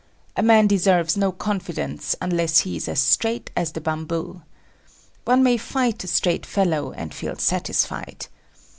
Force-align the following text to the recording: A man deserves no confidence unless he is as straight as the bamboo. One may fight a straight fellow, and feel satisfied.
A 0.35 0.41
man 0.41 0.65
deserves 0.65 1.15
no 1.15 1.31
confidence 1.31 2.15
unless 2.19 2.61
he 2.61 2.75
is 2.75 2.87
as 2.87 2.99
straight 2.99 3.51
as 3.55 3.73
the 3.73 3.81
bamboo. 3.81 4.41
One 5.25 5.43
may 5.43 5.57
fight 5.57 6.03
a 6.03 6.07
straight 6.07 6.43
fellow, 6.43 6.91
and 6.91 7.13
feel 7.13 7.35
satisfied. 7.35 8.25